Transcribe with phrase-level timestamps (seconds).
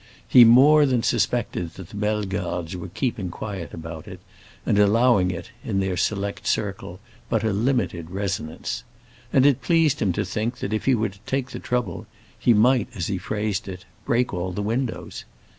[0.27, 4.19] He more than suspected that the Bellegardes were keeping quiet about it,
[4.65, 8.83] and allowing it, in their select circle, but a limited resonance;
[9.31, 12.07] and it pleased him to think that if he were to take the trouble
[12.39, 15.23] he might, as he phrased it, break all the windows.